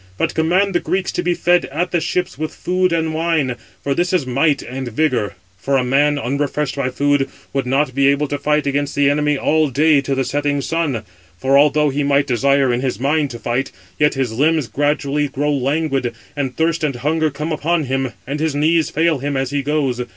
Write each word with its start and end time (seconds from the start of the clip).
But 0.17 0.33
command 0.33 0.73
the 0.73 0.79
Greeks 0.79 1.11
to 1.11 1.21
be 1.21 1.35
fed 1.35 1.65
at 1.65 1.91
the 1.91 2.01
ships 2.01 2.35
with 2.35 2.55
food 2.55 2.91
and 2.91 3.13
wine, 3.13 3.55
for 3.83 3.93
this 3.93 4.13
is 4.13 4.25
might 4.25 4.63
and 4.63 4.87
vigour. 4.87 5.35
For 5.59 5.77
a 5.77 5.83
man, 5.83 6.17
unrefreshed 6.17 6.75
by 6.75 6.89
food, 6.89 7.29
would 7.53 7.67
not 7.67 7.93
be 7.93 8.07
able 8.07 8.27
to 8.29 8.39
fight 8.39 8.65
against 8.65 8.95
[the 8.95 9.11
enemy] 9.11 9.37
all 9.37 9.69
day 9.69 10.01
to 10.01 10.15
the 10.15 10.23
setting 10.23 10.59
sun; 10.61 11.03
for 11.37 11.55
although 11.55 11.89
he 11.91 12.01
might 12.01 12.25
desire 12.25 12.73
in 12.73 12.81
his 12.81 12.99
mind 12.99 13.29
to 13.29 13.37
fight, 13.37 13.71
yet 13.99 14.15
his 14.15 14.33
limbs 14.33 14.67
gradually 14.67 15.27
grow 15.27 15.53
languid, 15.53 16.15
and 16.35 16.57
thirst 16.57 16.83
and 16.83 16.95
hunger 16.95 17.29
come 17.29 17.51
upon 17.51 17.83
him, 17.83 18.11
and 18.25 18.39
his 18.39 18.55
knees 18.55 18.89
fail 18.89 19.19
him 19.19 19.37
as 19.37 19.51
he 19.51 19.61
goes. 19.61 20.01